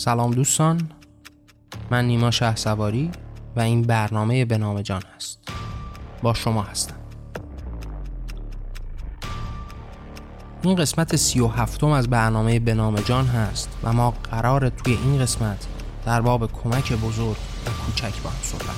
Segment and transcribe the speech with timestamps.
[0.00, 0.80] سلام دوستان
[1.90, 2.54] من نیما شه
[3.56, 5.38] و این برنامه به نام جان هست.
[6.22, 6.94] با شما هستم.
[10.62, 14.98] این قسمت سی و هفتم از برنامه به نام جان هست و ما قرار توی
[15.04, 15.66] این قسمت
[16.06, 17.36] در باب کمک بزرگ
[17.66, 18.76] و کوچک با هم صحبت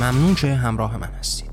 [0.00, 1.45] ممنون که همراه من هستید.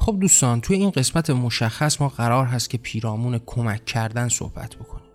[0.00, 5.10] خب دوستان توی این قسمت مشخص ما قرار هست که پیرامون کمک کردن صحبت بکنیم.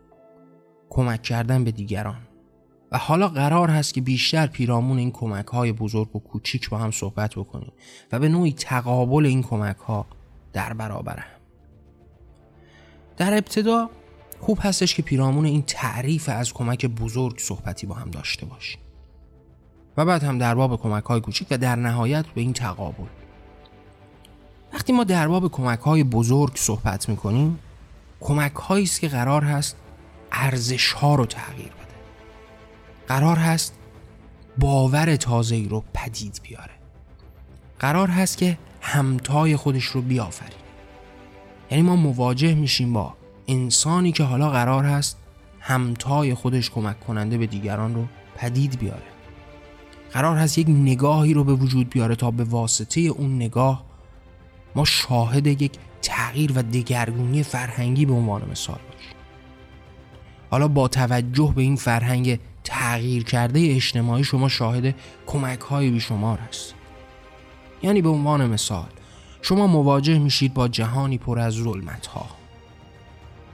[0.89, 2.21] کمک کردن به دیگران.
[2.91, 6.91] و حالا قرار هست که بیشتر پیرامون این کمک های بزرگ و کوچیک با هم
[6.91, 7.71] صحبت بکنیم
[8.11, 10.05] و به نوعی تقابل این کمک ها
[10.53, 11.39] در برابر هم.
[13.17, 13.89] در ابتدا
[14.39, 18.79] خوب هستش که پیرامون این تعریف از کمک بزرگ صحبتی با هم داشته باشیم.
[19.97, 23.24] و بعد هم در باب کمک های کوچیک و در نهایت به این تقابل
[24.75, 27.59] وقتی ما در باب کمک های بزرگ صحبت می‌کنیم
[28.21, 29.75] کمک هایی است که قرار هست
[30.31, 31.95] ارزش ها رو تغییر بده.
[33.07, 33.73] قرار هست
[34.57, 36.71] باور تازه ای رو پدید بیاره.
[37.79, 40.55] قرار هست که همتای خودش رو بیافرینه.
[41.71, 43.13] یعنی ما مواجه میشیم با
[43.47, 45.17] انسانی که حالا قرار هست
[45.59, 48.05] همتای خودش کمک کننده به دیگران رو
[48.37, 49.03] پدید بیاره.
[50.11, 53.84] قرار هست یک نگاهی رو به وجود بیاره تا به واسطه اون نگاه
[54.75, 59.15] ما شاهد یک تغییر و دگرگونی فرهنگی به عنوان مثال باشیم.
[60.51, 64.95] حالا با توجه به این فرهنگ تغییر کرده اجتماعی شما شاهد
[65.27, 66.73] کمک های بیشمار هست
[67.83, 68.87] یعنی به عنوان مثال
[69.41, 72.25] شما مواجه میشید با جهانی پر از ظلمت ها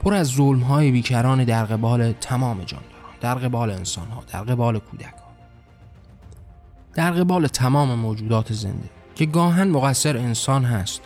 [0.03, 4.79] پر از ظلم های بیکران در قبال تمام جانداران در قبال انسان ها در قبال
[4.79, 5.31] کودک ها
[6.93, 11.01] در قبال تمام موجودات زنده که گاهن مقصر انسان هست.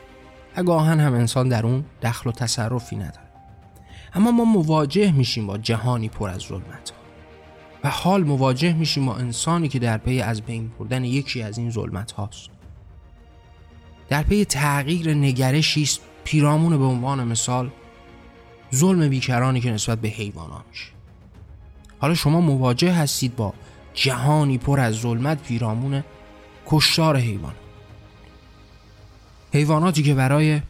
[0.57, 3.25] و گاهن هم انسان در اون دخل و تصرفی نداره.
[4.13, 6.91] اما ما مواجه میشیم با جهانی پر از ظلمت.
[7.83, 11.71] و حال مواجه میشیم با انسانی که در پی از بین بردن یکی از این
[11.71, 12.49] ظلمت هاست.
[14.09, 17.71] در پی تغییر نگرشی است پیرامون به عنوان مثال
[18.75, 20.63] ظلم بیکرانی که نسبت به حیوانات
[21.99, 23.53] حالا شما مواجه هستید با
[23.93, 26.03] جهانی پر از ظلمت پیرامون
[26.67, 27.53] کشتار حیوان.
[29.55, 30.61] حیواناتی که برای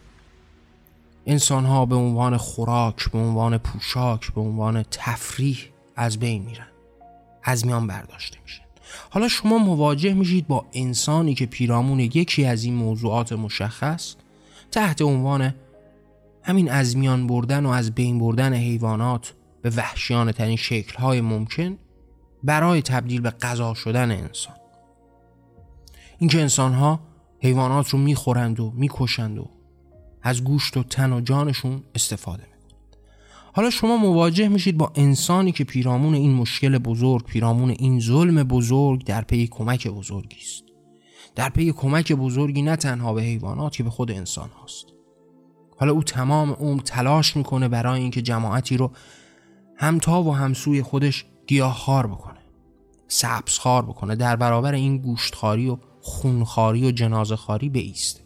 [1.26, 5.58] انسانها به عنوان خوراک به عنوان پوشاک به عنوان تفریح
[5.96, 6.68] از بین میرن.
[7.44, 8.64] از میان برداشته میشن.
[9.10, 14.16] حالا شما مواجه میشید با انسانی که پیرامون یکی از این موضوعات مشخص
[14.72, 15.54] تحت عنوان
[16.44, 21.78] همین از میان بردن و از بین بردن حیوانات به وحشیانه ترین شکل های ممکن
[22.44, 24.56] برای تبدیل به غذا شدن انسان.
[26.20, 27.00] اینکه انسان ها
[27.40, 29.50] حیوانات رو می‌خورند و می‌کشند و
[30.22, 32.96] از گوشت و تن و جانشون استفاده می‌کنند.
[33.54, 39.04] حالا شما مواجه میشید با انسانی که پیرامون این مشکل بزرگ پیرامون این ظلم بزرگ
[39.04, 40.64] در پی کمک بزرگی است.
[41.36, 44.86] در پی کمک بزرگی نه تنها به حیوانات که به خود انسان هاست.
[45.78, 48.92] حالا او تمام عمر تلاش می‌کنه برای اینکه جماعتی رو
[49.78, 52.40] همتا و همسوی خودش گیاهخوار بکنه
[53.08, 58.22] سبزخوار بکنه در برابر این گوشتخواری و خونخواری و جنازه خاری بیسته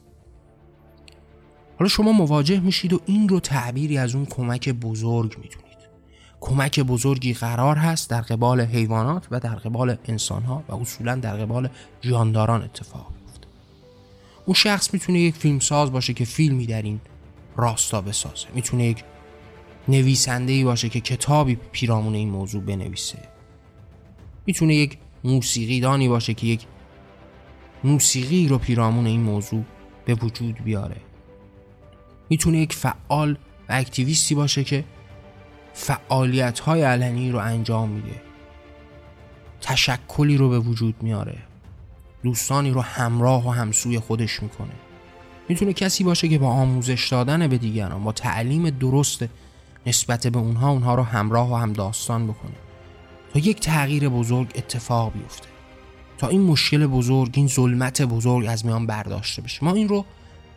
[1.78, 5.78] حالا شما مواجه میشید و این رو تعبیری از اون کمک بزرگ می‌دونید.
[6.40, 11.70] کمک بزرگی قرار هست در قبال حیوانات و در قبال انسانها و اصولا در قبال
[12.02, 13.48] جانداران اتفاق میفته
[14.46, 17.00] اون شخص می‌تونه یک فیلمساز باشه که فیلمی در این
[17.56, 18.48] راستا بسازه.
[18.56, 19.04] می‌تونه یک
[19.88, 23.20] نویسنده ای باشه که کتابی پیرامون این موضوع بنویسه.
[24.46, 26.66] می‌تونه یک موسیقیدانی باشه که یک
[27.84, 29.64] موسیقی رو پیرامون این موضوع
[30.06, 30.98] به وجود بیاره.
[32.30, 33.32] می‌تونه یک فعال
[33.70, 34.84] و اکتیویستی باشه که
[35.74, 38.22] فعالیت های علنی رو انجام میده.
[39.62, 41.38] تشکلی رو به وجود میاره.
[42.24, 44.74] دوستانی رو همراه و همسوی خودش می‌کنه.
[45.50, 49.26] می‌تونه کسی باشه که با آموزش دادن به دیگران با تعلیم درست
[49.86, 52.56] نسبت به اونها اونها رو همراه و هم داستان بکنه.
[53.34, 55.49] تا یک تغییر بزرگ اتفاق بیفته.
[56.20, 59.66] تا این مشکل بزرگ این ظلمت بزرگ از میان برداشته بشه.
[59.66, 60.06] ما این رو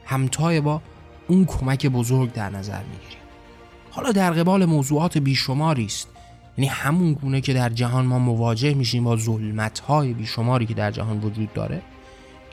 [0.05, 0.83] همتای با
[1.29, 3.23] اون کمک بزرگ در نظر می‌گیریم.
[3.91, 6.09] حالا در قبال موضوعات بیشماری است.
[6.59, 10.91] یعنی همون گونه که در جهان ما مواجه میشیم با ظلمت های بیشماری که در
[10.91, 11.83] جهان وجود داره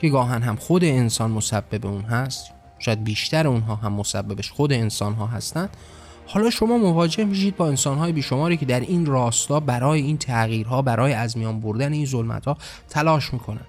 [0.00, 5.14] که گاهن هم خود انسان مسبب اون هست شاید بیشتر اونها هم مسببش خود انسان
[5.14, 5.76] ها هستند
[6.32, 10.82] حالا شما مواجه میشید با انسان های بیشماری که در این راستا برای این تغییرها
[10.82, 12.56] برای از میان بردن این ظلمت ها
[12.88, 13.66] تلاش می‌کنند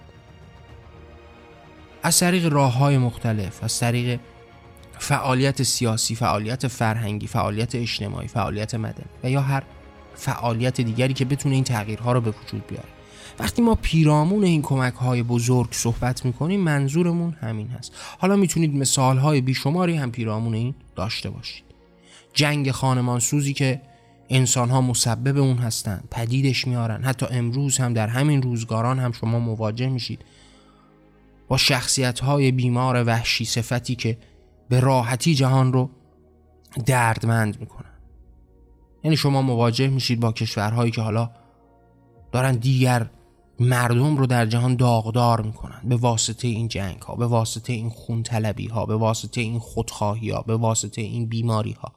[2.02, 4.20] از طریق راه های مختلف از طریق
[4.98, 9.62] فعالیت سیاسی فعالیت فرهنگی فعالیت اجتماعی فعالیت مدنی و یا هر
[10.14, 12.88] فعالیت دیگری که بتونه این تغییرها رو به وجود بیاره.
[13.38, 17.92] وقتی ما پیرامون این کمک های بزرگ صحبت می‌کنیم منظورمون همین هست.
[18.18, 21.71] حالا می‌تونید مثال های بیشماری هم پیرامون این داشته باشید.
[22.32, 23.80] جنگ خانمان سوزی که
[24.30, 27.04] انسان ها مسبب اون هستند پدیدش میارن.
[27.04, 30.24] حتی امروز هم در همین روزگاران هم شما مواجه میشید.
[31.48, 34.18] با شخصیت های بیمار وحشی صفتی که
[34.68, 35.90] به راحتی جهان رو
[36.86, 37.92] دردمند می‌کنن.
[39.04, 41.30] یعنی شما مواجه میشید با کشورهایی که حالا
[42.32, 43.06] دارن دیگر
[43.60, 45.80] مردم رو در جهان داغدار می‌کنن.
[45.84, 48.24] به واسطه این جنگ ها به واسطه این خون
[48.70, 51.92] ها به واسطه این خودخواهی ها به واسطه این بیماری ها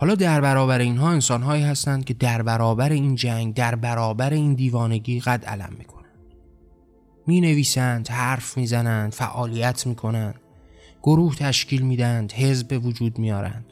[0.00, 4.54] حالا در برابر اینها انسان هایی هستند که در برابر این جنگ در برابر این
[4.54, 6.34] دیوانگی قد علم می‌کنند.
[7.26, 10.40] می نویسند حرف می‌زنند فعالیت می‌کنند.
[11.02, 13.64] گروه تشکیل میدند حزب وجود میارند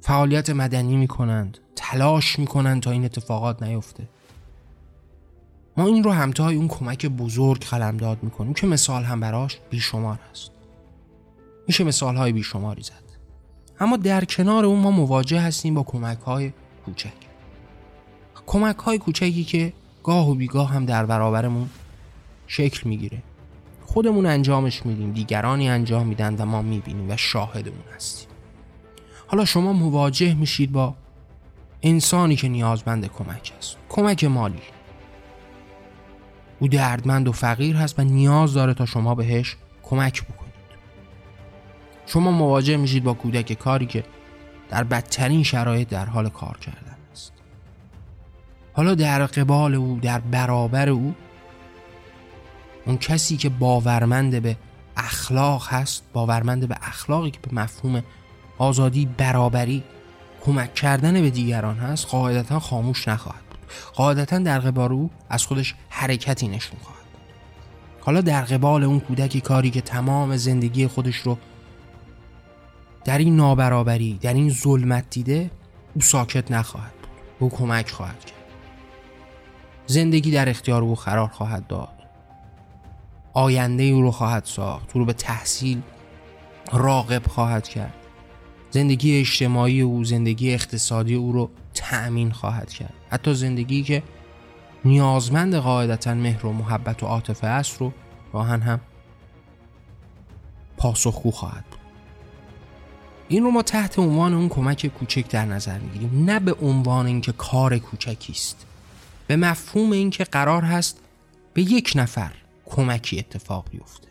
[0.00, 4.08] فعالیت مدنی می‌کنند تلاش می‌کنند تا این اتفاقات نیفته.
[5.76, 10.50] ما این رو همتای اون کمک بزرگ قلمداد می‌کنیم که مثال هم براش بیشمار هست
[11.66, 13.05] میشه مثال های بیشماری زد.
[13.80, 16.52] اما در کنار اون ما مواجه هستیم با کمک های
[16.84, 17.12] کوچک.
[18.46, 21.70] کمک های کوچکی که گاه و بیگاه هم در برابرمون
[22.46, 23.22] شکل می‌گیره.
[23.84, 28.28] خودمون انجامش میدیم دیگرانی انجام میدن و ما می‌بینیم و شاهدمون هستیم.
[29.26, 30.94] حالا شما مواجه میشید با
[31.82, 33.76] انسانی که نیازمند کمک است.
[33.88, 34.58] کمک مالی.
[36.58, 40.45] او دردمند و فقیر هست و نیاز داره تا شما بهش کمک بکنید
[42.06, 44.04] شما مواجه میشید با کودک کاری که
[44.68, 47.32] در بدترین شرایط در حال کار کردن است.
[48.72, 51.14] حالا در قبال او در برابر او
[52.86, 54.56] اون کسی که باورمند به
[54.96, 58.02] اخلاق هست باورمند به اخلاقی که به مفهوم
[58.58, 59.82] آزادی برابری
[60.44, 63.58] کمک کردن به دیگران هست قاعدتا خاموش نخواهد بود.
[63.94, 66.96] قاعدتا در قبال او از خودش حرکتی نشون خواهد
[68.00, 71.38] حالا در قبال اون کودکی کاری که تمام زندگی خودش رو
[73.06, 75.50] در این نابرابری در این ظلمت دیده
[75.94, 77.10] او ساکت نخواهد بود.
[77.38, 78.36] او کمک خواهد کرد.
[79.86, 81.88] زندگی در اختیار او قرار خواهد داد.
[83.32, 84.90] آینده او رو خواهد ساخت.
[84.94, 85.82] او رو به تحصیل
[86.72, 87.94] راقب خواهد کرد.
[88.70, 92.94] زندگی اجتماعی او زندگی اقتصادی او رو تأمین خواهد کرد.
[93.10, 94.02] حتی زندگی که
[94.84, 97.92] نیازمند قاعدتا مهر و محبت و عاطفه است رو
[98.32, 98.80] راهن هم
[100.76, 101.85] پاسخگو خواهد بود.
[103.28, 107.32] این رو ما تحت عنوان اون کمک کوچک در نظر می‌گیریم نه به عنوان اینکه
[107.32, 108.66] کار کوچکی است.
[109.26, 110.98] به مفهوم اینکه قرار هست
[111.54, 112.32] به یک نفر
[112.66, 114.08] کمکی اتفاق بیفته.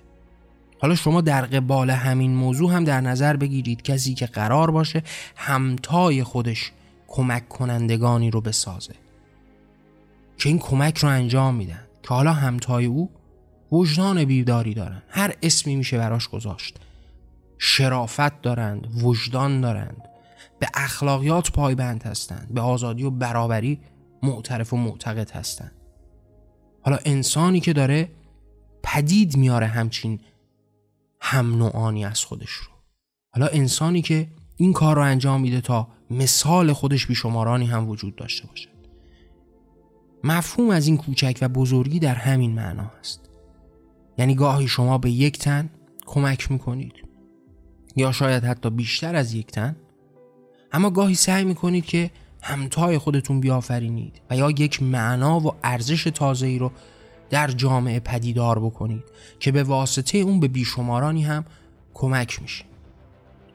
[0.80, 5.04] حالا شما در قبال همین موضوع هم در نظر بگیرید کسی که قرار باشه
[5.36, 6.72] همتای خودش
[7.08, 8.94] کمک کنندگانی رو بسازه.
[10.38, 11.82] که این کمک رو انجام میدن.
[12.04, 13.10] که حالا همتای او
[13.72, 15.02] وجدان بیداری دارن.
[15.10, 16.80] هر اسمی میشه براش گذاشت.
[17.58, 20.10] شرافت دارند وجدان دارند
[20.60, 23.80] به اخلاقیات پایبند هستند به آزادی و برابری
[24.24, 25.72] معترف و معتقد هستند.
[26.82, 28.10] حالا انسانی که داره
[28.84, 30.20] پدید میاره همچین
[31.22, 32.72] هم نوعانی از خودش رو.
[33.34, 34.28] حالا انسانی که
[34.58, 38.70] این کار رو انجام میده تا مثال خودش بیشمارانی هم وجود داشته باشد.
[40.24, 43.30] مفهوم از این کوچک و بزرگی در همین معنا است
[44.18, 45.70] یعنی گاهی شما به یک تن
[46.06, 47.05] کمک می‌کنید.
[47.96, 49.76] یا شاید حتی بیشتر از یک تن؟
[50.72, 52.12] اما گاهی سعی می‌کنید که
[52.42, 56.72] همتای خودتون بیافرینید و یا یک معنا و ارزش تازه ای رو
[57.30, 59.04] در جامعه پدیدار بکنید
[59.40, 61.46] که به واسطه اون به بیشمارانی هم
[61.94, 62.66] کمک میشه.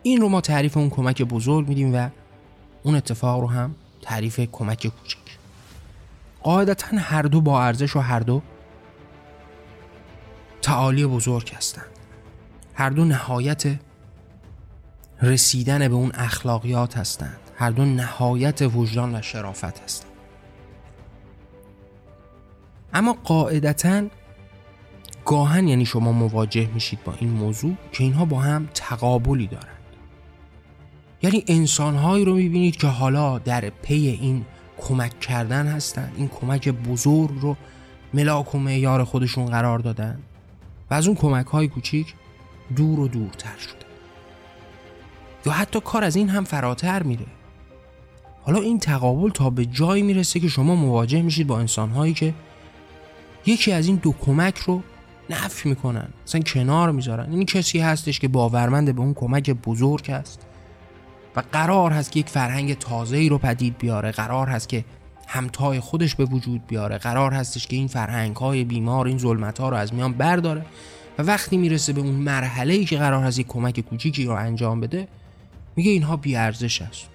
[0.02, 2.08] این رو ما تعریف اون کمک بزرگ میدیم و
[2.82, 5.18] اون اتفاق رو هم تعریف کمک کوچک
[6.42, 8.42] قاعدتا هر دو با ارزش و هر دو
[10.62, 11.86] تعالی بزرگ هستند.
[12.74, 13.78] هر دو نهایت
[15.22, 17.40] رسیدن به اون اخلاقیات هستند.
[17.56, 20.10] هر دو نهایت وجدان و شرافت هستند.
[22.94, 24.02] اما قاعدتا
[25.24, 29.66] گاهن یعنی شما مواجه میشید با این موضوع که اینها با هم تقابلی دارند.
[31.22, 34.44] یعنی انسانهایی رو می‌بینید که حالا در پی این
[34.78, 36.12] کمک کردن هستند.
[36.16, 37.56] این کمک بزرگ رو
[38.14, 40.18] ملاک و معیار خودشون قرار دادن
[40.90, 42.14] و از اون کمک های کوچیک
[42.76, 43.89] دور و دورتر شده.
[45.46, 47.26] یا حتی کار از این هم فراتر میره.
[48.42, 52.34] حالا این تقابل تا به جایی می‌رسه که شما مواجه میشید با انسانهایی که
[53.46, 54.82] یکی از این دو کمک رو
[55.30, 56.08] نفی می‌کنن.
[56.26, 57.32] اصلا کنار می‌ذارن.
[57.32, 60.46] این کسی هستش که باورمند به اون کمک بزرگ است
[61.36, 64.10] و قرار هست که یک فرهنگ تازه ای رو پدید بیاره.
[64.10, 64.84] قرار هست که
[65.26, 66.98] همتای خودش به وجود بیاره.
[66.98, 70.66] قرار هستش که این فرهنگ های بیمار این ظلمت ها رو از میان برداره.
[71.18, 74.80] و وقتی می‌رسه به اون مرحله ای که قرار هست یک کمک کوچیکی رو انجام
[74.80, 75.08] بده
[75.76, 77.08] میگه اینها بی ارزش است.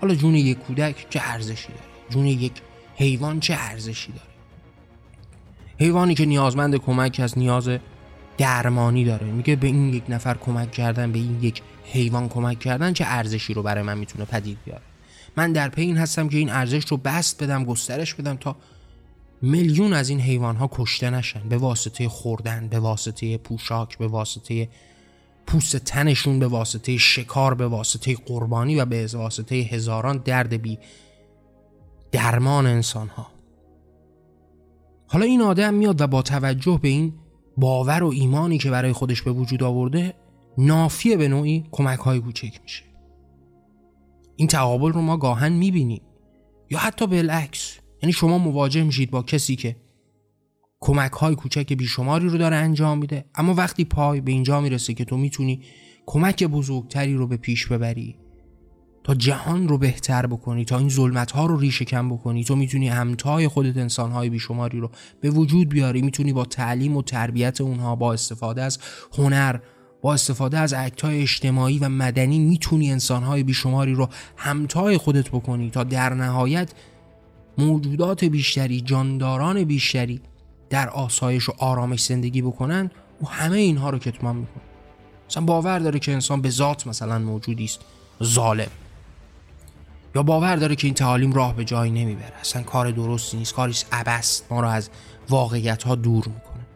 [0.00, 2.52] حالا جون یک کودک چه ارزشی داره؟ جون یک
[2.96, 4.28] حیوان چه ارزشی داره؟
[5.78, 7.68] حیوانی که نیازمند کمک از نیاز
[8.38, 9.26] درمانی داره.
[9.26, 13.54] میگه به این یک نفر کمک کردن به این یک حیوان کمک کردن چه ارزشی
[13.54, 14.82] رو برای من می‌تونه پدید بیاره؟
[15.36, 18.56] من در پی این هستم که این ارزش رو بست بدم گسترش بدم تا
[19.42, 21.48] میلیون از این حیوان ها کشته نشن.
[21.48, 24.68] به واسطه خوردن به واسطه پوشاک به واسطه
[25.46, 30.78] پوست تنشون به واسطه شکار به واسطه قربانی و به واسطه هزاران درد بی
[32.12, 33.26] درمان انسان ها
[35.06, 37.12] حالا این آدم میاد و با توجه به این
[37.56, 40.14] باور و ایمانی که برای خودش به وجود آورده
[40.58, 42.84] نافیه به نوعی کمک های کوچک میشه.
[44.36, 46.02] این تقابل رو ما گاهن می‌بینیم.
[46.70, 47.78] یا حتی بالعکس.
[48.02, 49.76] یعنی شما مواجه میشید با کسی که
[50.84, 53.24] کمک های کوچک بیشماری رو داره انجام میده.
[53.34, 55.60] اما وقتی پای به اینجا می‌رسه که تو می‌تونی
[56.06, 58.16] کمک بزرگتری رو به پیش ببری
[59.04, 62.88] تا جهان رو بهتر بکنی تا این ظلمت ها رو ریشه کم بکنی تو می‌تونی
[62.88, 67.96] همتای خودت انسان های بیشماری رو به وجود بیاری می‌تونی با تعلیم و تربیت اونها
[67.96, 68.78] با استفاده از
[69.18, 69.58] هنر
[70.02, 75.70] با استفاده از های اجتماعی و مدنی می‌تونی انسان های بیشماری رو همتای خودت بکنی
[75.70, 76.72] تا در نهایت
[77.58, 80.20] موجودات بیشتری جانداران بیشتری
[80.70, 82.90] در آسایش و آرامش زندگی بکنن
[83.22, 84.62] و همه اینها رو کتمان می‌کنه.
[85.28, 87.80] مثلا باور داره که انسان به ذات مثلا موجودی است
[88.22, 88.70] ظالم.
[90.14, 92.40] یا باور داره که این تعالیم راه به جایی نمی‌بره.
[92.40, 94.90] اصلا کار درستی نیست کاریش عبست ما رو از
[95.28, 96.66] واقعیت ها دور می‌کنه.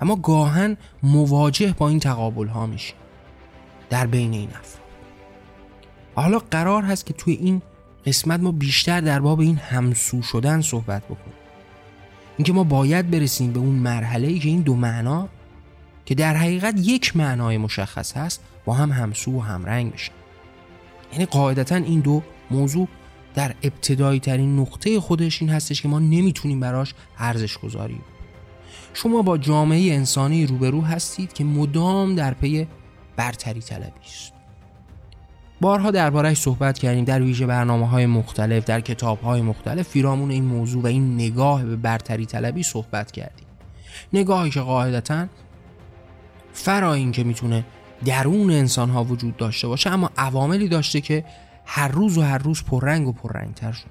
[0.00, 2.94] اما گاهن مواجه با این تقابل ها میشه.
[3.90, 4.82] در بین این افراد.
[6.14, 7.62] حالا قرار هست که توی این
[8.06, 11.31] قسمت ما بیشتر در باب این همسو شدن صحبت بکنیم.
[12.36, 15.28] اینکه ما باید برسیم به اون مرحله ای که این دو معنا
[16.04, 20.12] که در حقیقت یک معنای مشخص هست با هم همسو و همرنگ بشن.
[21.12, 22.88] یعنی قاعدتا این دو موضوع
[23.34, 28.00] در ابتدایی ترین نقطه خودش این هستش که ما نمی‌تونیم براش ارزش گذاری
[28.94, 32.66] شما با جامعه انسانی روبرو هستید که مدام در پی
[33.16, 34.32] برتری طلبی است.
[35.62, 39.88] بارها دربارهش صحبت کردیم در ویژه برنامه های مختلف در کتاب های مختلف.
[39.88, 43.46] فیرامون این موضوع و این نگاه به برتری طلبی صحبت کردیم.
[44.12, 45.26] نگاهی که قاعدتا
[46.52, 47.64] فرا این که می‌تونه
[48.04, 51.24] درون انسان ها وجود داشته باشه اما عواملی داشته که
[51.66, 53.90] هر روز و هر روز پررنگ و پررنگتر شده.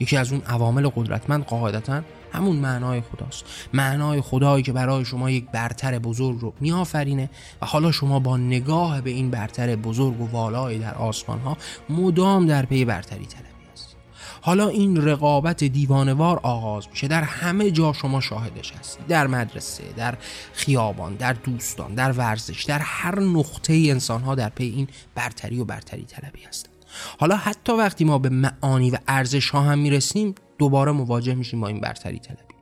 [0.00, 2.02] یکی از اون عوامل قدرتمند قاعدتا
[2.32, 3.44] همون معنای خداست.
[3.72, 7.30] معنای خدایی که برای شما یک برتر بزرگ رو میآفرینه
[7.62, 11.56] و حالا شما با نگاه به این برتر بزرگ و والایی در آسمان ها
[11.90, 13.26] مدام در پی برتری
[13.72, 13.96] است
[14.44, 17.08] حالا این رقابت دیوانوار آغاز میشه.
[17.08, 19.06] در همه جا شما شاهدش هستید.
[19.06, 20.14] در مدرسه در
[20.52, 25.64] خیابان در دوستان در ورزش در هر نقطه انسان ها در پی این برتری و
[25.64, 26.71] برتری طلبی هستند.
[27.18, 31.68] حالا حتی وقتی ما به معانی و ارزش ها هم می‌رسیم دوباره مواجه میشیم با
[31.68, 32.54] این برتری طلبی.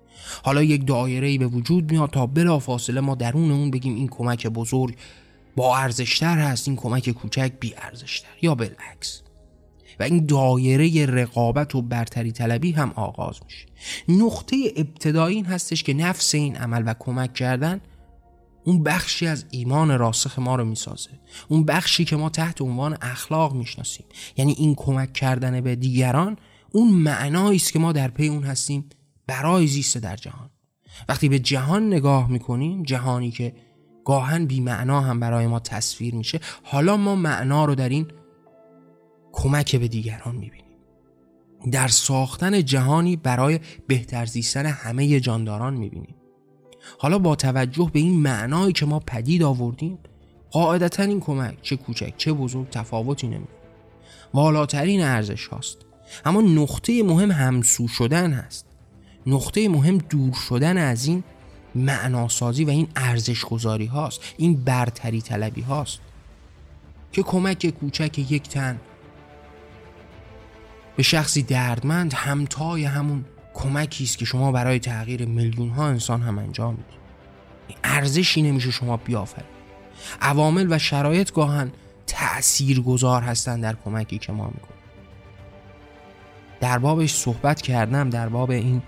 [0.44, 4.08] حالا یک دایره ای به وجود میاد تا بلا فاصله ما درون اون بگیم این
[4.08, 4.96] کمک بزرگ
[5.56, 9.22] با ارزشتر هست این کمک کوچک بی ارزشتر یا بالعکس.
[10.00, 13.66] و این دایره رقابت و برتری طلبی هم آغاز میشه.
[14.08, 17.80] نقطه ابتدایی این هستش که نفس این عمل و کمک کردن
[18.64, 21.10] اون بخشی از ایمان راسخ ما رو می‌سازه.
[21.48, 24.06] اون بخشی که ما تحت عنوان اخلاق می‌شناسیم.
[24.36, 26.36] یعنی این کمک کردن به دیگران
[26.72, 28.88] اون معنایی است که ما در پی اون هستیم
[29.26, 30.50] برای زیست در جهان.
[31.08, 33.54] وقتی به جهان نگاه می‌کنیم جهانی که
[34.04, 38.06] گاهن بی معنا هم برای ما تصویر میشه حالا ما معنا رو در این
[39.32, 40.70] کمک به دیگران می‌بینیم.
[41.72, 46.14] در ساختن جهانی برای بهتر زیستن همه جانداران می‌بینیم.
[46.98, 49.98] حالا با توجه به این معنایی که ما پدید آوردیم
[50.50, 53.56] قاعدتا این کمک چه کوچک چه بزرگ تفاوتی نمی‌کنه.
[54.34, 55.78] والاترین ارزش هاست.
[56.24, 58.66] اما نقطه مهم همسو شدن هست.
[59.26, 61.24] نقطه مهم دور شدن از این
[61.74, 64.20] معناسازی و این ارزش گذاری هاست.
[64.36, 66.00] این برتری طلبی هاست.
[67.12, 68.80] که کمک کوچک یک تن
[70.96, 76.38] به شخصی دردمند همتای همون کمکی است که شما برای تغییر میلیون ها انسان هم
[76.38, 77.00] انجام می‌دید
[77.84, 79.60] ارزشی نمیشه شما بیافرید
[80.20, 81.72] عوامل و شرایط گاهن
[82.06, 84.80] تأثیر گذار هستن در کمکی که ما می‌کنیم.
[86.60, 88.82] در بابش صحبت کردم در باب این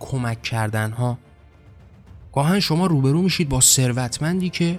[0.00, 1.18] کمک کردن ها
[2.34, 4.78] گاهن شما روبرو میشید با ثروتمندی که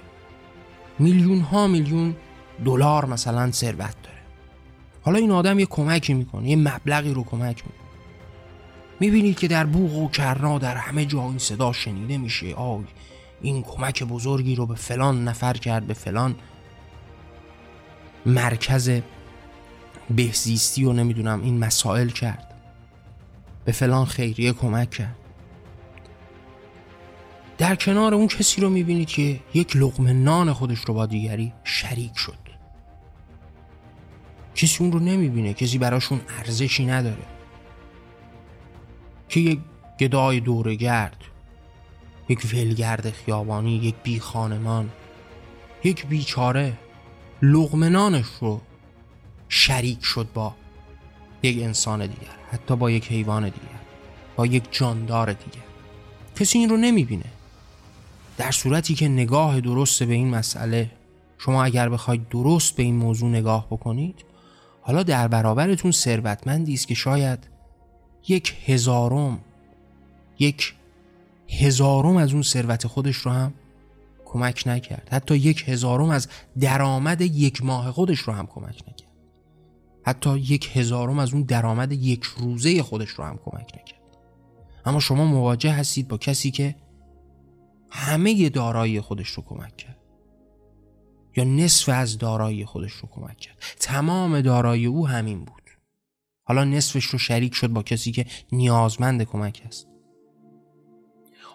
[0.98, 2.16] میلیون ها میلیون
[2.64, 4.16] دلار مثلا ثروت داره.
[5.02, 7.85] حالا این آدم یه کمکی می‌کنه یه مبلغی رو کمک می‌کنه.
[9.00, 12.54] می‌بینید که در بوغ و کرنا در همه جا این صدا شنیده میشه.
[12.54, 12.84] آی
[13.40, 16.34] این کمک بزرگی رو به فلان نفر کرد به فلان
[18.26, 18.90] مرکز
[20.10, 22.54] بهزیستی و نمی‌دونم این مسائل کرد.
[23.64, 25.16] به فلان خیریه کمک کرد.
[27.58, 32.18] در کنار اون کسی رو می‌بینید که یک لقمه نان خودش رو با دیگری شریک
[32.18, 32.46] شد.
[34.54, 37.35] کسی اون رو نمی‌بینه کسی براشون ارزشی نداره.
[39.28, 39.58] که یک
[40.00, 41.16] گدای دورگرد
[42.28, 44.90] یک ولگرد خیابانی یک بی خانمان
[45.84, 46.72] یک بیچاره
[47.42, 48.60] لغمنانش رو
[49.48, 50.54] شریک شد با
[51.42, 53.80] یک انسان دیگر حتی با یک حیوان دیگر
[54.36, 55.64] با یک جاندار دیگر.
[56.36, 57.24] کسی این رو نمی‌بینه.
[58.36, 60.90] در صورتی که نگاه درست به این مسئله
[61.38, 64.24] شما اگر بخواید درست به این موضوع نگاه بکنید
[64.80, 67.55] حالا در برابرتون ثروتمندی است که شاید
[68.28, 69.40] یک هزارم.
[70.38, 70.74] یک
[71.48, 73.54] هزارم از اون ثروت خودش رو هم
[74.24, 75.08] کمک نکرد.
[75.12, 76.28] حتی یک هزارم از
[76.60, 79.12] درآمد یک ماه خودش رو هم کمک نکرد.
[80.06, 84.00] حتی یک هزارم از اون درآمد یک روزه خودش رو هم کمک نکرد.
[84.84, 86.76] اما شما مواجه هستید با کسی که
[87.90, 89.96] همه دارایی خودش رو کمک کرد.
[91.36, 93.56] یا نصف از دارایی خودش رو کمک کرد.
[93.80, 95.62] تمام دارایی او همین بود.
[96.46, 99.86] حالا نصفش رو شریک شد با کسی که نیازمند کمک است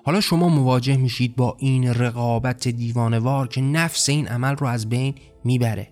[0.03, 5.15] حالا شما مواجه میشید با این رقابت دیوانوار که نفس این عمل رو از بین
[5.43, 5.87] می‌بره.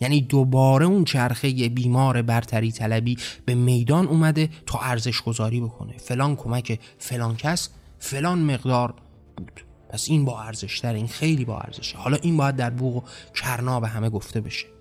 [0.00, 5.96] یعنی دوباره اون چرخه بیمار برتری طلبی به میدان اومده تا ارزش گذاری بکنه.
[5.96, 7.68] فلان کمک فلان کس
[7.98, 8.94] فلان مقدار
[9.36, 9.64] بود.
[9.90, 11.98] پس این با ارزش این خیلی با ارزشه.
[11.98, 13.00] حالا این باید در بوق و
[13.34, 14.73] کرنا به همه گفته بشه.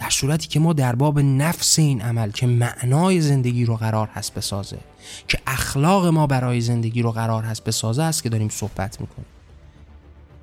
[0.00, 4.34] در صورتی که ما در باب نفس این عمل که معنای زندگی رو قرار هست
[4.34, 4.78] بسازه
[5.28, 9.26] که اخلاق ما برای زندگی رو قرار هست بسازه است که داریم صحبت می‌کنیم.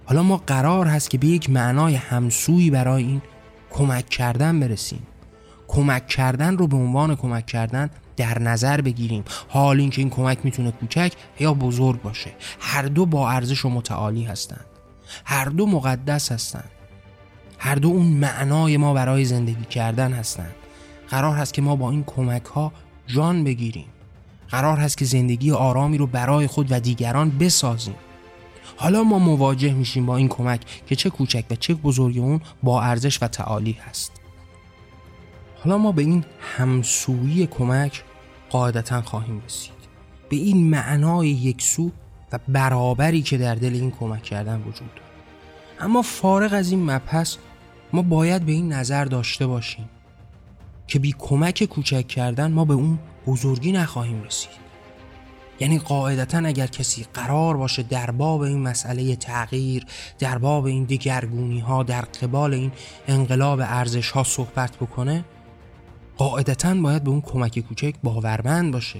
[0.06, 3.22] حالا ما قرار هست که به یک معنای همسویی برای این
[3.72, 5.08] کمک کردن برسیم.
[5.67, 9.24] کمک کردن رو به عنوان کمک کردن در نظر بگیریم.
[9.48, 12.32] حال اینکه این کمک می‌تونه کوچک یا بزرگ باشه.
[12.60, 14.65] هر دو با ارزش و متعالی هستند.
[15.26, 16.70] هر دو مقدس هستند.
[17.60, 20.56] هر دو اون معنای ما برای زندگی کردن هستند
[21.10, 22.72] قرار هست که ما با این کمک ها
[23.08, 23.86] جان بگیریم.
[24.50, 27.96] قرار هست که زندگی آرامی رو برای خود و دیگران بسازیم.
[28.78, 32.82] حالا ما مواجه میشیم با این کمک که چه کوچک و چه بزرگ اون با
[32.82, 34.12] ارزش و تعالی هست.
[35.63, 36.26] حالا ما به این
[36.58, 38.04] همسویی کمک
[38.50, 39.78] قاعدتا خواهیم رسید.
[40.30, 41.91] به این معنای یکسو
[42.32, 45.07] و برابری که در دل این کمک کردن وجود دارد
[45.80, 47.36] اما فارغ از این مبحث
[47.94, 49.90] ما باید به این نظر داشته باشیم
[50.88, 54.68] که بی کمک کوچک کردن ما به اون بزرگی نخواهیم رسید.
[55.60, 59.86] یعنی قاعدتا اگر کسی قرار باشه در باب این مسئله تغییر
[60.20, 62.72] در باب این دگرگونی ها در قبال این
[63.08, 65.26] انقلاب ارزش ها صحبت بکنه
[66.18, 69.00] قاعدتا باید به اون کمک کوچک باورمند باشه.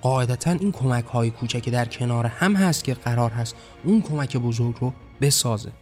[0.00, 4.76] قاعدتا این کمک های کوچک در کنار هم هست که قرار هست اون کمک بزرگ
[4.80, 5.72] رو بسازه.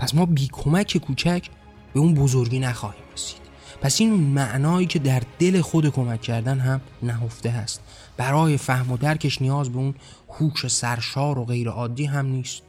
[0.00, 1.46] پس ما بی کمک کوچک
[1.94, 3.40] به اون بزرگی نخواهیم رسید.
[3.80, 7.80] پس این معنایی که در دل خود کمک کردن هم نهفته هست.
[8.16, 9.94] برای فهم و درکش نیاز به اون
[10.28, 12.62] هوش سرشار و غیر عادی هم نیست.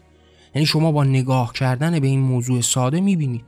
[0.55, 3.45] یعنی شما با نگاه کردن به این موضوع ساده می‌بینید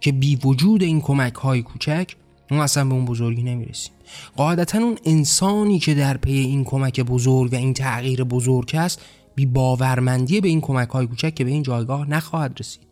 [0.00, 2.16] که بی وجود این کمک های کوچک
[2.50, 3.92] ما اصلا به اون بزرگی نمی‌رسیم.
[4.36, 9.00] قاعدتا اون انسانی که در پی این کمک بزرگ و این تغییر بزرگ است
[9.34, 12.83] بی باورمندی به این کمک های کوچک که به این جایگاه نخواهد رسید.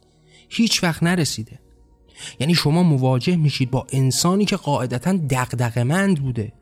[0.53, 1.59] هیچ وقت نرسیده.
[2.41, 6.53] یعنی شما مواجه میشید با انسانی که قاعدتا دقدقمند بوده.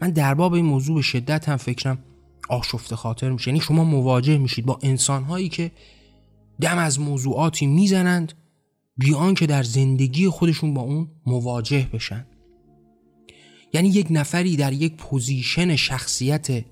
[0.00, 1.98] من در باب این موضوع به شدت هم فکرم
[2.48, 3.48] آشفته خاطر میشه.
[3.48, 5.70] یعنی شما مواجه میشید با انسانهایی که
[6.60, 8.32] دم از موضوعاتی می‌زنند
[8.96, 12.26] بیان که در زندگی خودشون با اون مواجه بشن.
[13.72, 16.64] یعنی یک نفری در یک پوزیشن شخصیت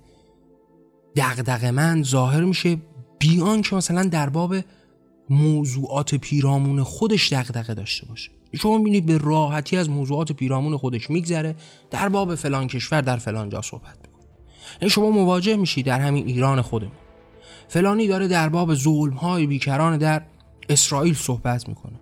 [1.16, 2.76] دغدغه‌مند ظاهر میشه
[3.18, 4.56] بیان که مثلا در باب
[5.30, 8.30] موضوعات پیرامون خودش دغدغه داشته باشه.
[8.54, 11.56] شما می‌بینید به راحتی از موضوعات پیرامون خودش میگذره
[11.90, 14.24] در باب فلان کشور در فلان جا صحبت می‌کنه.
[14.80, 16.92] یعنی شما مواجه میشید در همین ایران خودمون.
[17.68, 20.22] فلانی داره در باب ظلم های بیکران در
[20.68, 22.00] اسرائیل صحبت می‌کنه.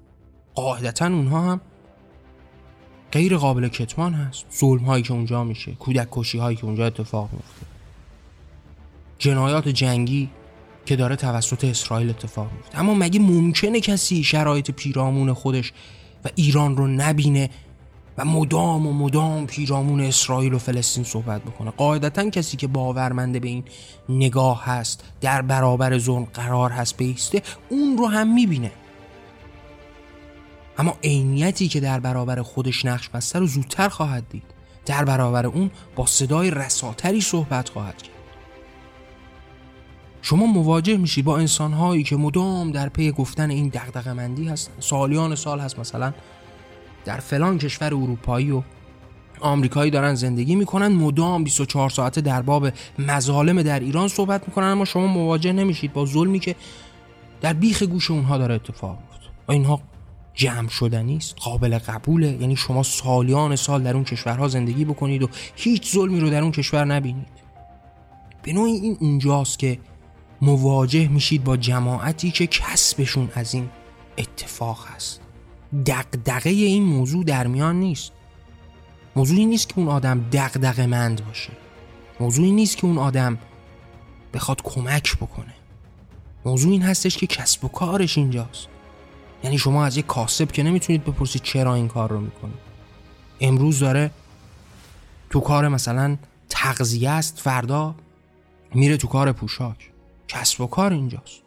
[0.55, 1.61] قاعدتا اونها هم
[3.13, 4.47] غیر قابل کتمان هست.
[4.61, 7.67] ظلم هایی که اونجا میشه کودک کشی هایی که اونجا اتفاق میفته
[9.19, 10.31] جنایات جنگی
[10.89, 15.73] که داره توسط اسرائیل اتفاق میفته اما مگه ممکنه کسی شرایط پیرامون خودش
[16.25, 17.51] و ایران رو نبینه
[18.19, 23.49] و مدام و مدام پیرامون اسرائیل و فلسطین صحبت بکنه؟ قاعدتا کسی که باورمنده به
[23.49, 23.65] این
[24.09, 28.73] نگاه هست در برابر ظلم قرار هست بیسته اون رو هم می‌بینه.
[30.79, 34.43] اما عینیتی که در برابر خودش نقش بسته رو زودتر خواهد دید.
[34.87, 38.18] در برابر اون با صدای رساتری صحبت خواهد کرد.
[40.29, 44.73] شما مواجه میشی با انسانهایی که مدام در پی گفتن این دقدقه مندی هستن.
[44.81, 46.13] سالیان سال هست مثلا.
[47.05, 48.63] در فلان کشور اروپایی و
[49.41, 50.89] آمریکایی دارن زندگی می‌کنن.
[50.89, 56.07] مدام 24 ساعته در باب مظالم در ایران صحبت می‌کنن اما شما مواجه نمیشید با
[56.07, 56.57] ظلمی که
[57.41, 59.81] در بیخ گوش اونها داره اتفاق میفته اینها
[60.35, 62.39] جمع شدنی است قابل قبوله.
[62.41, 66.53] یعنی شما سالیان سال در اون کشورها زندگی بکنید و هیچ ظلمی رو در اون
[66.53, 67.49] کشور نبینید.
[68.43, 69.79] به نوعی این اونجاست که
[70.43, 73.69] مواجه میشید با جماعتی که کسبشون از این
[74.19, 75.21] اتفاق هست.
[75.87, 78.13] دقدقه این موضوع در میان نیست.
[79.17, 81.53] موضوعی نیست که اون آدم دقدقه مند باشه.
[82.21, 83.39] موضوعی نیست که اون آدم
[84.35, 85.55] بخواد کمک بکنه.
[86.45, 88.69] موضوع این هستش که کسب و کارش اینجاست.
[89.45, 92.53] یعنی شما از یک کاسب که نمی‌تونید بپرسید چرا این کار رو می‌کنه
[93.41, 94.11] امروز داره
[95.31, 96.17] تو کار مثلا
[96.49, 97.95] تغذیه است فردا
[98.75, 99.91] میره تو کار پوشاک.
[100.29, 101.43] کسب و کار اینجاست.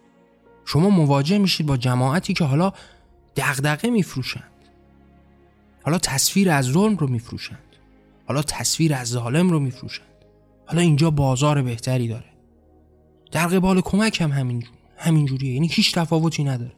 [0.65, 2.73] شما مواجه میشید با جماعتی که حالا
[3.35, 4.43] دغدغه میفروشند.
[5.83, 7.59] حالا تصویر از ظلم رو میفروشند.
[8.27, 10.07] حالا تصویر از ظالم رو میفروشند.
[10.65, 12.25] حالا اینجا بازار بهتری داره.
[13.31, 15.53] در قبال کمک هم همینجور همینجوریه.
[15.53, 16.73] یعنی هیچ تفاوتی نداره.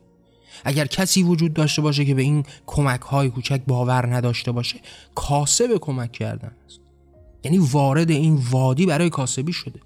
[0.63, 4.79] اگر کسی وجود داشته باشه که به این کمک های کوچک باور نداشته باشه
[5.15, 6.79] کاسب کمک کردن است.
[7.43, 9.79] یعنی وارد این وادی برای کاسبی شده.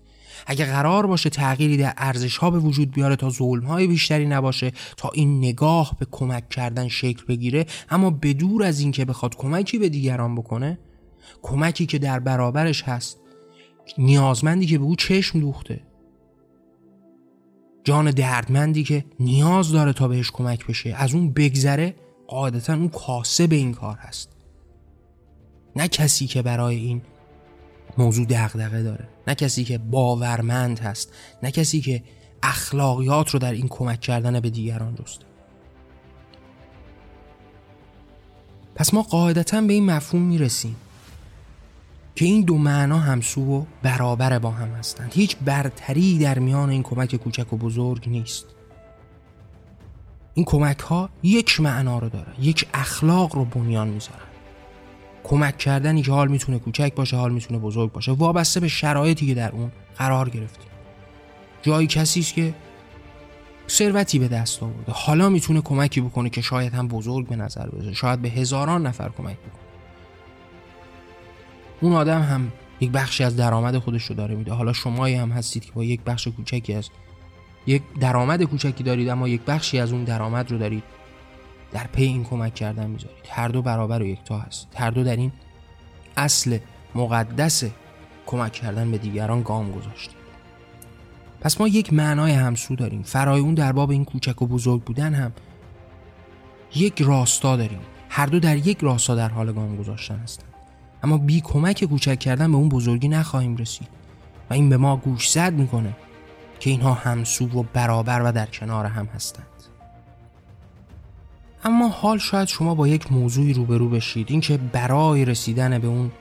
[0.46, 4.72] اگر قرار باشه تغییری در ارزش ها به وجود بیاره تا ظلم های بیشتری نباشه
[4.98, 9.90] تا این نگاه به کمک کردن شکل بگیره اما بدور از اینکه بخواد کمکی به
[9.90, 10.80] دیگران بکنه
[11.42, 13.18] کمکی که در برابرش هست
[13.98, 15.82] نیازمندی که به او چشم دوخته.
[17.84, 21.96] جان دردمندی که نیاز داره تا بهش کمک بشه از اون بگذره
[22.28, 24.30] قاعدتا اون کاسه به این کار هست.
[25.76, 27.02] نه کسی که برای این
[27.98, 29.08] موضوع دغدغه داره.
[29.28, 32.04] نه کسی که باورمند هست نه کسی که
[32.44, 35.26] اخلاقیات رو در این کمک کردن به دیگران رسته
[38.76, 40.76] پس ما قاعدتا به این مفهوم می‌رسیم
[42.16, 45.14] که این دو معنا همسو و برابر با هم هستند.
[45.14, 48.46] هیچ برتری در میان این کمک کوچک و بزرگ نیست.
[50.34, 54.27] این کمک ها یک معنا رو داره یک اخلاق رو بنیان می‌ذارن.
[55.28, 58.12] کمک کردنی که حال می‌تونه کوچک باشه حال می‌تونه بزرگ باشه.
[58.12, 60.68] وابسته به شرایطی که در اون قرار گرفتیم.
[61.62, 62.54] جایی کسی است که
[63.70, 64.92] ثروتی به دست آورده.
[64.92, 69.10] حالا می‌تونه کمکی بکنه که شاید هم بزرگ به نظر بره شاید به هزاران نفر
[69.10, 69.68] کمک بکنه.
[71.82, 74.54] اون آدم هم یک بخشی از درآمد خودش رو داره میده.
[74.54, 76.90] حالا شمایی هم هستید که با یک بخش کوچکی از
[77.68, 80.84] یک درآمد کوچکی دارید اما یک بخشی از اون درآمد رو دارید
[81.78, 83.26] در پی این کمک کردن می‌ذارید.
[83.30, 84.68] هر دو برابر و یکتا هست.
[84.76, 85.32] هر دو در این
[86.18, 86.58] اصل
[86.96, 87.64] مقدس
[88.26, 90.18] کمک کردن به دیگران گام گذاشتید
[91.42, 93.04] پس ما یک معنای همسو داریم.
[93.04, 95.32] فرای اون در باب این کوچک و بزرگ بودن هم
[96.76, 97.80] یک راستا داریم.
[98.10, 100.54] هر دو در یک راستا در حال گام گذاشتن هستند
[101.04, 103.88] اما بی کمک کوچک کردن به اون بزرگی نخواهیم رسید.
[104.50, 105.96] و این به ما گوش زد می‌کنه
[106.60, 109.57] که اینها همسو و برابر و در کنار هم هستند
[111.64, 114.32] اما حال شاید شما با یک موضوعی روبرو بشید.
[114.32, 116.12] اینکه برای رسیدن به اون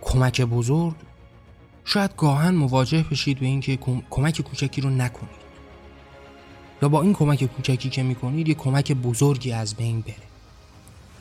[0.00, 0.94] کمک بزرگ
[1.84, 3.78] شاید گاهن مواجه بشید به اینکه
[4.10, 5.40] کمک کوچکی رو نکنید.
[6.82, 10.14] یا با این کمک کوچکی که می‌کنید یه کمک بزرگی از بین بره.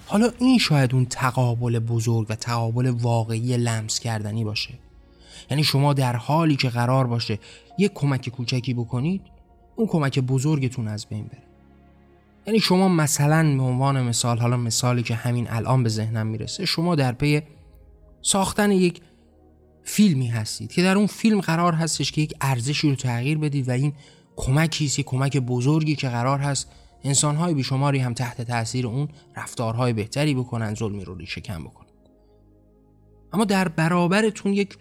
[0.06, 4.74] حالا این شاید اون تقابل بزرگ و تقابل واقعی لمس کردنی باشه.
[5.52, 7.40] یعنی شما در حالی که قرار باشه
[7.78, 9.22] یک کمک کوچکی بکنید
[9.76, 11.49] اون کمک بزرگتون از بین بره.
[12.50, 16.96] یعنی شما مثلا به عنوان مثال حالا مثالی که همین الان به ذهنم می‌رسه شما
[16.96, 17.42] در پی
[18.22, 19.02] ساختن یک
[19.84, 23.72] فیلمی هستید که در اون فیلم قرار هستش که یک ارزشی رو تغییر بدید و
[23.72, 23.94] این
[24.36, 26.72] کمکی است کمک بزرگی که قرار هست
[27.04, 31.90] انسانهای بیشماری هم تحت تاثیر اون رفتارهای بهتری بکنن ظلمی رو ریشه کم بکنن.
[33.34, 34.78] اما در برابرتون یک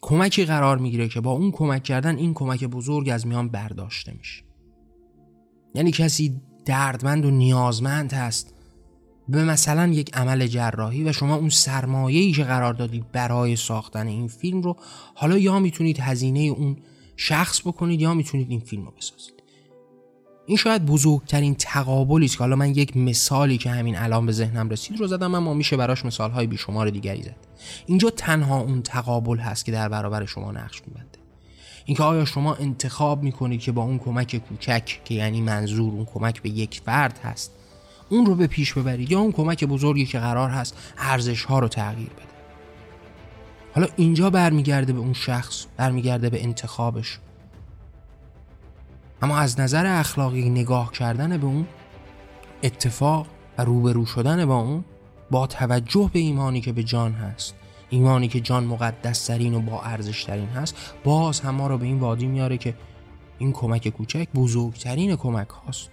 [0.00, 4.44] کمکی قرار می‌گیره که با اون کمک کردن این کمک بزرگ از میان برداشته میشه.
[5.74, 8.54] یعنی کسی دردمند و نیازمند هست.
[9.28, 14.28] به مثلا یک عمل جراحی و شما اون سرمایه‌ای که قرار دادید برای ساختن این
[14.28, 14.76] فیلم رو
[15.14, 16.76] حالا یا می‌تونید هزینه اون
[17.16, 19.34] شخص بکنید یا می‌تونید این فیلم رو بسازید.
[20.46, 24.68] این شاید بزرگترین تقابلی است که حالا من یک مثالی که همین الان به ذهنم
[24.68, 27.36] رسید رو زدم اما میشه براش مثالهای بیشمار دیگری زد.
[27.86, 31.17] اینجا تنها اون تقابل هست که در برابر شما نقش میبنده.
[31.88, 36.42] اینکه آیا شما انتخاب می‌کنید که با اون کمک کوچک که یعنی منظور اون کمک
[36.42, 37.52] به یک فرد هست
[38.08, 41.68] اون رو به پیش ببرید یا اون کمک بزرگی که قرار هست ارزش ها رو
[41.68, 42.22] تغییر بده؟
[43.74, 47.18] حالا اینجا برمیگرده به اون شخص برمیگرده به انتخابش.
[49.22, 51.66] اما از نظر اخلاقی نگاه کردن به اون
[52.62, 53.26] اتفاق
[53.58, 54.84] و روبرو شدن با اون
[55.30, 57.54] با توجه به ایمانی که به جان هست
[57.90, 61.86] ایمانی که جان مقدس ترین و با ارزش ترین هست باز هم ما رو به
[61.86, 62.74] این وادی میاره که
[63.38, 65.90] این کمک کوچک بزرگترین کمک هاست.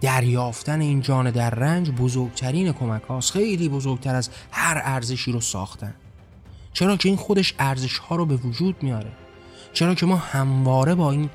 [0.00, 3.32] دریافتن این جان در رنج بزرگترین کمک هاست.
[3.32, 5.94] خیلی بزرگتر از هر ارزشی رو ساختن.
[6.72, 9.12] چرا که این خودش ارزش ها رو به وجود میاره؟
[9.72, 11.30] چرا که ما همواره با این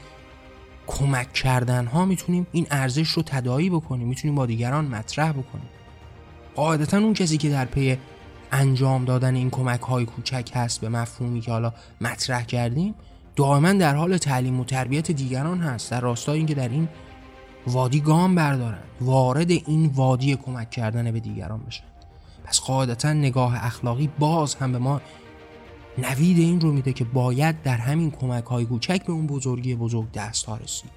[0.88, 5.70] کمک کردن ها می‌تونیم این ارزش رو تدایی بکنیم می‌تونیم با دیگران مطرح بکنیم؟
[6.56, 7.98] قاعدتا اون کسی که در پی
[8.52, 12.96] انجام دادن این کمک های کوچک هست به مفهومی که حالا مطرح کردیم
[13.36, 15.92] دائما در حال تعلیم و تربیت دیگران هست.
[15.92, 16.90] در راستای اینکه در این
[17.68, 21.84] وادی گام بردارن وارد این وادی کمک کردن به دیگران بشن.
[22.44, 25.02] پس قاعدتا نگاه اخلاقی باز هم به ما
[25.98, 30.12] نوید این رو میده که باید در همین کمک های کوچک به اون بزرگی بزرگ
[30.12, 30.92] دست رسید.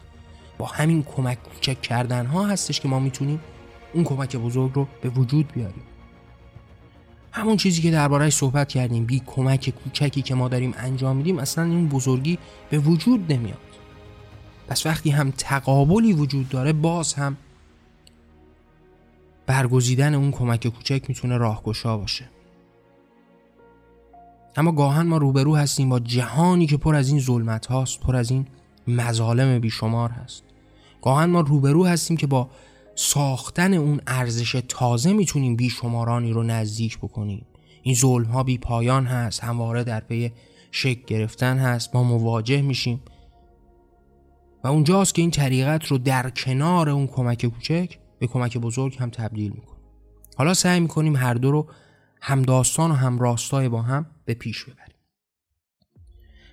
[0.58, 3.40] با همین کمک کوچک کردن ها هستش که ما می‌تونیم
[3.92, 5.82] اون کمک بزرگ رو به وجود بیاریم.
[7.32, 11.64] همون چیزی که دربارهش صحبت کردیم بی کمک کوچکی که ما داریم انجام میدیم اصلا
[11.64, 12.38] این بزرگی
[12.70, 13.58] به وجود نمیاد.
[14.68, 17.36] پس وقتی هم تقابلی وجود داره باز هم
[19.46, 22.28] برگزیدن اون کمک کوچک می‌تونه راهگشا باشه.
[24.56, 28.30] اما گاهن ما روبرو هستیم با جهانی که پر از این ظلمت هاست پر از
[28.30, 28.46] این
[28.88, 30.42] مظالم بیشمار هست.
[31.02, 32.48] گاهن ما روبرو هستیم که با
[33.02, 37.46] ساختن اون ارزش تازه می‌تونیم بیشمارانی رو نزدیک بکنیم.
[37.82, 40.32] این ظلم ها بی پایان هست همواره در پی
[40.70, 43.02] شک گرفتن هست ما مواجه میشیم.
[44.64, 49.10] و اونجاست که این طریقت رو در کنار اون کمک کوچک به کمک بزرگ هم
[49.10, 49.82] تبدیل می‌کنیم.
[50.36, 51.66] حالا سعی می‌کنیم هر دو رو
[52.20, 54.96] هم داستان و هم راستای با هم به پیش ببریم.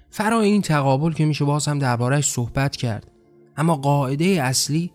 [0.10, 3.12] فرای این تقابل که میشه باز هم دربارهش صحبت کرد
[3.58, 4.92] اما قاعده اصلی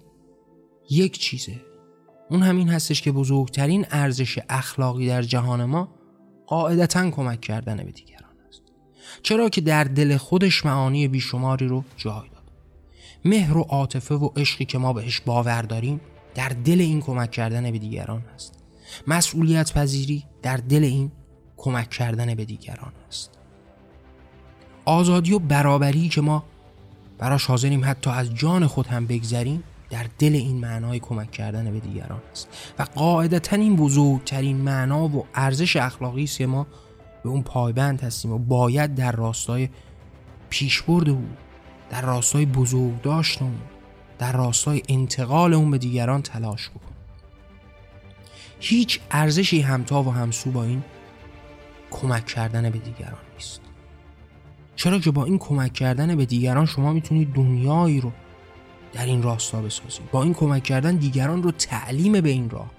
[0.90, 1.60] یک چیزه.
[2.30, 5.88] اون همین هستش که بزرگترین ارزش اخلاقی در جهان ما
[6.46, 8.62] قاعدتا کمک کردن به دیگران است.
[9.22, 12.52] چرا که در دل خودش معانی بیشماری رو جای داد.
[13.24, 16.00] مهر و عاطفه و عشقی که ما بهش باور داریم
[16.34, 18.54] در دل این کمک کردن به دیگران است.
[19.06, 21.12] مسئولیت پذیری در دل این
[21.56, 23.30] کمک کردن به دیگران است.
[24.84, 26.44] آزادی و برابری که ما
[27.18, 31.80] براش حاضریم حتی از جان خود هم بگذریم در دل این معنای کمک کردن به
[31.80, 32.74] دیگران است.
[32.78, 36.66] و قاعدتا این بزرگترین معنا و ارزش اخلاقی است که ما
[37.22, 39.68] به اون پایبند هستیم و باید در راستای
[40.50, 41.24] پیشبرد او
[41.90, 43.54] در راستای بزرگ داشت اون
[44.18, 46.96] در راستای انتقال اون به دیگران تلاش بکنیم.
[48.60, 50.82] هیچ ارزشی همتا و همسو با این
[51.90, 53.60] کمک کردن به دیگران نیست.
[54.76, 58.12] چرا که با این کمک کردن به دیگران شما می‌تونید دنیایی رو
[58.92, 62.70] در این راستا بسازید با این کمک کردن دیگران رو تعلیم به این راه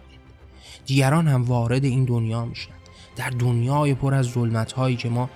[0.86, 2.72] دیگران هم وارد این دنیا میشن.
[3.16, 5.30] در دنیای پر از ظلمت هایی که ما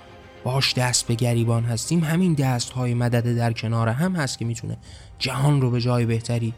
[0.44, 4.78] باش دست به گریبان هستیم همین دست های مدد در کنار هم هست که می‌تونه
[5.20, 6.54] جهان رو به جای بهتری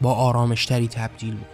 [0.00, 1.48] با آرامشتری تبدیل بکنه.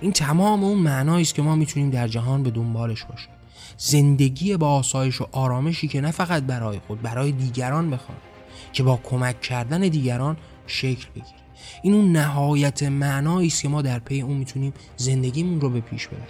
[0.00, 3.30] این تمام اون معنایی است که ما می‌تونیم در جهان به دنبالش باشیم.
[3.76, 8.18] زندگی با آسایش و آرامشی که نه فقط برای خود برای دیگران بخوان
[8.72, 10.36] که با کمک کردن دیگران
[10.70, 11.40] شکل بگیره.
[11.82, 16.06] این اون نهایت معنایی است که ما در پی اون می‌تونیم زندگیمون رو به پیش
[16.06, 16.24] ببریم.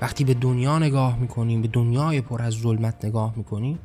[0.00, 3.78] وقتی به دنیا نگاه می‌کنیم به دنیای پر از ظلمت نگاه می‌کنیم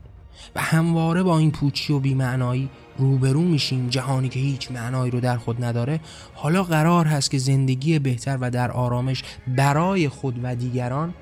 [0.56, 5.38] و همواره با این پوچی و بیمعنایی روبرو میشیم جهانی که هیچ معنایی رو در
[5.38, 6.00] خود نداره
[6.34, 11.14] حالا قرار هست که زندگی بهتر و در آرامش برای خود و دیگران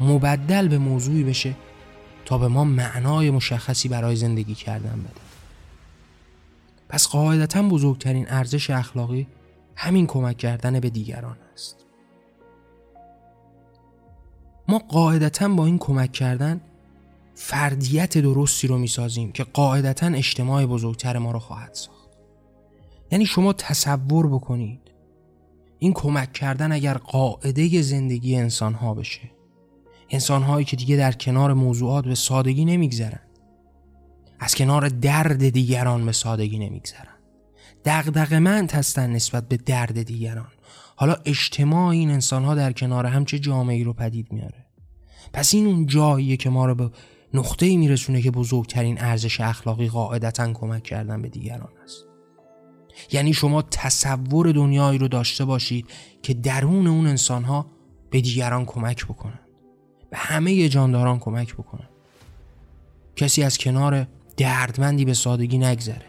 [0.00, 1.54] مبدل به موضوعی بشه
[2.24, 5.29] تا به ما معنای مشخصی برای زندگی کردن بده.
[6.90, 9.26] پس قاعدتا بزرگترین ارزش اخلاقی
[9.76, 11.86] همین کمک کردن به دیگران است.
[14.68, 16.60] ما قاعدتا با این کمک کردن
[17.34, 22.10] فردیت درستی رو می‌سازیم که قاعدتا اجتماع بزرگتر ما رو خواهد ساخت.
[23.10, 24.80] یعنی شما تصور بکنید
[25.78, 29.30] این کمک کردن اگر قاعده زندگی انسان ها بشه
[30.10, 33.29] انسان هایی که دیگه در کنار موضوعات به سادگی نمیگذرن.
[34.40, 37.14] از کنار درد دیگران به سادگی نمیگذرن.
[37.84, 40.52] دغدغه‌مند هستن نسبت به درد دیگران.
[40.96, 44.66] حالا اجتماع این انسان ها در کنار هم چه جامعه رو پدید میاره؟
[45.32, 46.90] پس این اون جاییه که ما رو به
[47.34, 52.04] نقطه ای میرسونه که بزرگترین ارزش اخلاقی قاعدتا کمک کردن به دیگران است.
[53.12, 55.86] یعنی شما تصور دنیایی رو داشته باشید
[56.22, 57.66] که درون اون انسان ها
[58.10, 59.40] به دیگران کمک بکنن.
[60.10, 61.88] به همه جانداران کمک بکنن.
[63.16, 64.06] کسی از کنار
[64.40, 66.06] دردمندی به سادگی نگذره.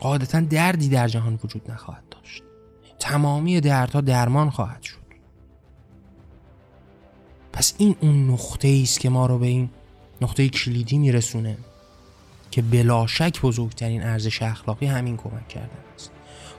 [0.00, 2.42] قاعدتا دردی در جهان وجود نخواهد داشت.
[2.98, 4.96] تمامی دردها درمان خواهد شد.
[7.52, 9.70] پس این اون نقطه است که ما رو به این
[10.20, 11.58] نقطه کلیدی میرسونه
[12.50, 16.10] که بلا شک بزرگترین ارزش اخلاقی همین کمک کردن است.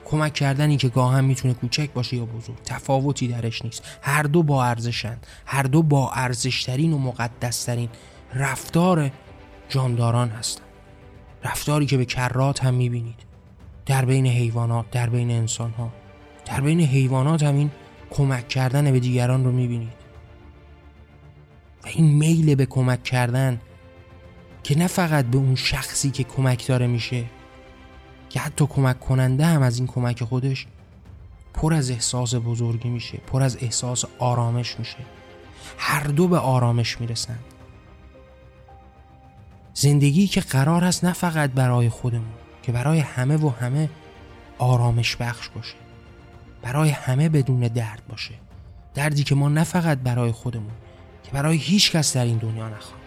[0.04, 2.62] کمک کردنی که گاه هم می‌تونه کوچک باشه یا بزرگ.
[2.64, 3.82] تفاوتی درش نیست.
[4.02, 7.88] هر دو با ارزشن هر دو با ارزشترین و مقدسترین
[8.34, 9.10] رفتار
[9.68, 10.67] جانداران هستن
[11.44, 13.28] رفتاری که به کرات هم می‌بینید.
[13.86, 15.92] در بین حیوانات در بین انسان ها
[16.46, 17.70] در بین حیوانات هم این
[18.10, 19.98] کمک کردن به دیگران رو می‌بینید.
[21.84, 23.60] و این میل به کمک کردن
[24.62, 27.24] که نه فقط به اون شخصی که کمک داره میشه
[28.28, 30.66] که حتی کمک کننده هم از این کمک خودش
[31.54, 34.98] پر از احساس بزرگی میشه پر از احساس آرامش میشه.
[35.78, 37.44] هر دو به آرامش می‌رسند.
[39.80, 43.88] زندگی که قرار است نه فقط برای خودمون که برای همه و همه
[44.58, 45.74] آرامش بخش باشه.
[46.62, 48.34] برای همه بدون درد باشه.
[48.94, 50.70] دردی که ما نه فقط برای خودمون
[51.22, 53.04] که برای هیچ کس در این دنیا نخواهیم.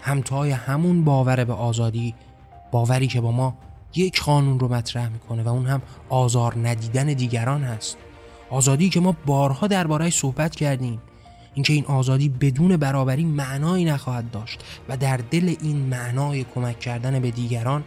[0.00, 2.14] همتای همون باور به آزادی
[2.70, 3.56] باوری که با ما
[3.94, 7.96] یک قانون رو مطرح می‌کنه و اون هم آزار ندیدن دیگران هست.
[8.50, 11.00] آزادی که ما بارها دربارهش صحبت کردیم.
[11.56, 17.20] اینکه این آزادی بدون برابری معنایی نخواهد داشت و در دل این معنای کمک کردن
[17.20, 17.84] به دیگران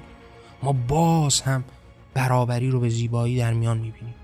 [0.63, 1.63] ما باز هم
[2.13, 4.15] برابری رو به زیبایی در میان می‌بینیم.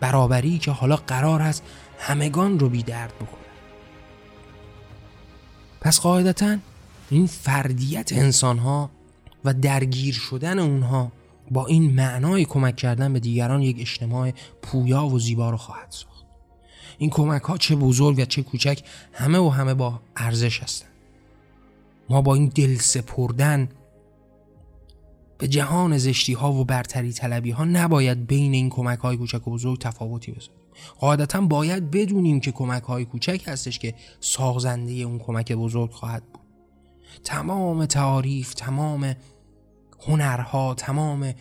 [0.00, 1.62] برابری که حالا قرار است
[1.98, 3.44] همگان رو بی درد بکنه.
[5.80, 6.56] پس قاعدتا
[7.10, 8.90] این فردیت انسان ها
[9.44, 11.12] و درگیر شدن اونها
[11.50, 16.13] با این معنای کمک کردن به دیگران یک اجتماع پویا و زیبا رو خواهد ساخت.
[16.98, 20.90] این کمک ها چه بزرگ و چه کوچک همه و همه با ارزش هستند
[22.10, 23.68] ما با این دل سپردن
[25.38, 29.50] به جهان زشتی ها و برتری طلبی ها نباید بین این کمک های کوچک و
[29.50, 30.60] بزرگ تفاوتی بذاریم.
[31.00, 36.42] قاعدتا باید بدونیم که کمک های کوچک هستش که سازنده اون کمک بزرگ خواهد بود.
[37.24, 39.14] تمام تعاریف تمام
[40.06, 41.32] هنرها تمام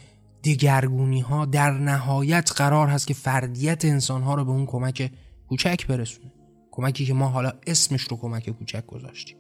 [0.44, 5.12] دگرگونی ها در نهایت قرار هست که فردیت انسان ها رو به اون کمک
[5.50, 6.32] کوچک برسونه.
[6.72, 9.38] کمکی که ما حالا اسمش رو کمک کوچک گذاشتیم.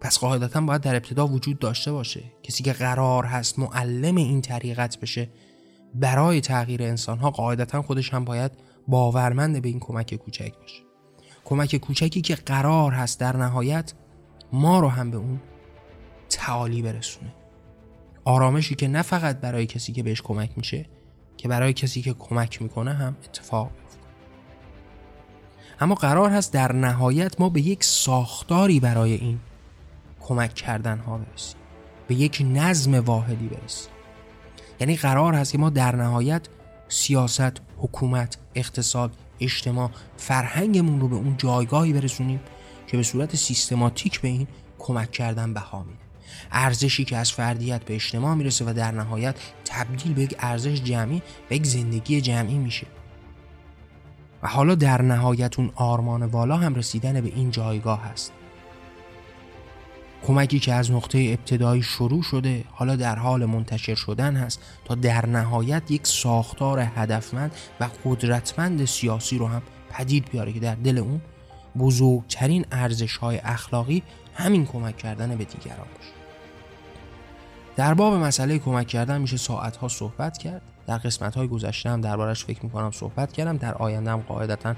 [0.00, 2.24] پس قاعدتا باید در ابتدا وجود داشته باشه.
[2.42, 5.28] کسی که قرار هست معلم این طریقت بشه
[5.94, 8.52] برای تغییر انسان ها قاعدتا خودش هم باید
[8.88, 10.82] باورمند به این کمک کوچک باشه.
[11.44, 13.92] کمک کوچکی که قرار هست در نهایت
[14.52, 15.40] ما رو هم به اون
[16.28, 17.34] تعالی برسونه.
[18.24, 20.86] آرامشی که نه فقط برای کسی که بهش کمک میشه
[21.36, 23.97] که برای کسی که کمک می‌کنه هم اتفاق بیفته
[25.80, 29.38] اما قرار هست در نهایت ما به یک ساختاری برای این
[30.20, 31.56] کمک کردن ها برسیم.
[32.08, 33.90] به یک نظم واحدی برسیم.
[34.80, 36.48] یعنی قرار هست که ما در نهایت
[36.88, 42.40] سیاست، حکومت، اقتصاد، اجتماع، فرهنگمون رو به اون جایگاهی برسونیم
[42.86, 44.46] که به صورت سیستماتیک به این
[44.78, 45.98] کمک کردن بها میده.
[46.52, 51.22] ارزشی که از فردیت به اجتماع می‌رسه و در نهایت تبدیل به یک ارزش جمعی
[51.50, 52.86] و یک زندگی جمعی میشه.
[54.42, 58.32] و حالا در نهایت اون آرمان والا هم رسیدن به این جایگاه هست.
[60.26, 65.26] کمکی که از نقطه ابتدایی شروع شده حالا در حال منتشر شدن هست تا در
[65.26, 71.20] نهایت یک ساختار هدفمند و قدرتمند سیاسی رو هم پدید بیاره که در دل اون
[71.78, 74.02] بزرگترین ارزش های اخلاقی
[74.34, 76.12] همین کمک کردن به دیگران باشه.
[77.76, 80.62] در باب مسئله کمک کردن میشه ساعت ها صحبت کرد.
[80.88, 83.56] در قسمت های گذشته هم دربارش فکر می‌کنم صحبت کردم.
[83.56, 84.74] در آینده هم قاعدتا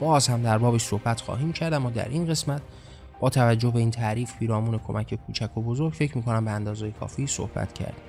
[0.00, 1.72] باز هم در بابش صحبت خواهیم کرد.
[1.72, 2.62] اما در این قسمت
[3.20, 7.26] با توجه به این تعریف پیرامون کمک کوچک و بزرگ فکر می‌کنم به اندازه کافی
[7.26, 8.02] صحبت کردیم.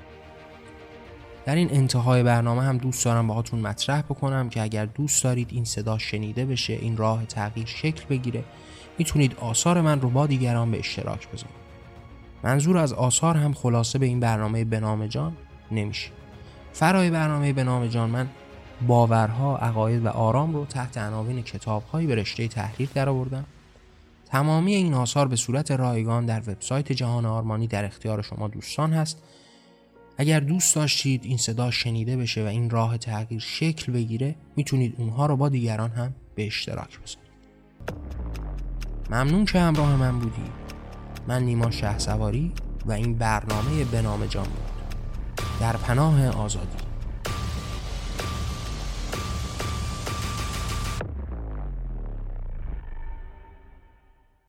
[1.45, 5.65] در این انتهای برنامه هم دوست دارم باهاتون مطرح بکنم که اگر دوست دارید این
[5.65, 8.43] صدا شنیده بشه این راه تغییر شکل بگیره
[8.97, 11.61] می‌تونید آثار من رو با دیگران به اشتراک بذارید.
[12.43, 15.37] منظور از آثار هم خلاصه به این برنامه به نام جان
[15.71, 16.20] نمیشه.
[16.73, 18.27] فرای برنامه به نام جان من
[18.87, 23.45] باورها، عقاید و آرام رو تحت عناوین کتابهایی به رشته تحریر درآوردم.
[24.25, 29.23] تمامی این آثار به صورت رایگان در وبسایت جهان آرمانی در اختیار شما دوستان هست.
[30.17, 35.25] اگر دوست داشتید این صدا شنیده بشه و این راه تغییر شکل بگیره می‌تونید اونها
[35.25, 37.31] رو با دیگران هم به اشتراک بذارید.
[39.09, 40.43] ممنون که همراه من بودی
[41.27, 42.51] من نیما شه سواری
[42.85, 44.80] و این برنامه به نام جان بود.
[45.61, 46.90] در پناه آزادی.